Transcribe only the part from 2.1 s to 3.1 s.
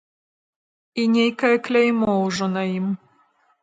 ўжо на ім.